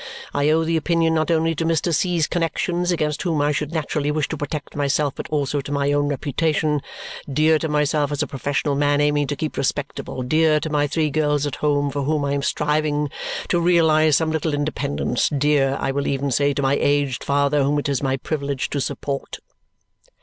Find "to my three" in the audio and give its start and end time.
10.61-11.11